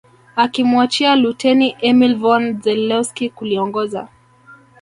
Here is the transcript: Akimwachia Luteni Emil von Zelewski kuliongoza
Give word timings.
Akimwachia 0.35 1.15
Luteni 1.15 1.75
Emil 1.87 2.13
von 2.23 2.59
Zelewski 2.63 3.29
kuliongoza 3.29 4.07